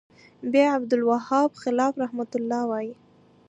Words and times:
ب: 0.49 0.53
عبدالوهاب 0.75 1.49
خلاف 1.63 1.93
رحمه 2.03 2.31
الله 2.39 2.61
وایی 2.69 2.93